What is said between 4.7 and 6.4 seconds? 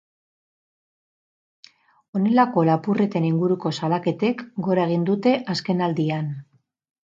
gora egin dute azkenaldian.